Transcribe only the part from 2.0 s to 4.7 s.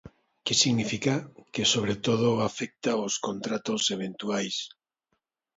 todo afecta os contratos eventuais.